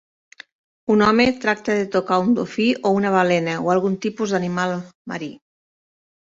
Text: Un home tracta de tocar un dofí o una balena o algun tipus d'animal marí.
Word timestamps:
Un 0.93 1.01
home 1.07 1.25
tracta 1.43 1.75
de 1.79 1.83
tocar 1.95 2.17
un 2.23 2.31
dofí 2.39 2.65
o 2.87 2.93
una 3.01 3.11
balena 3.17 3.55
o 3.69 3.71
algun 3.75 3.99
tipus 4.07 4.35
d'animal 4.37 4.75
marí. 5.13 5.31